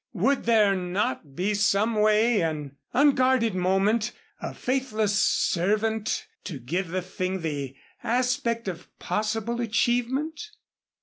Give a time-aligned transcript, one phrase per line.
[0.13, 7.03] Would there not be some way an unguarded moment a faithless servant to give the
[7.03, 10.41] thing the aspect of possible achievement?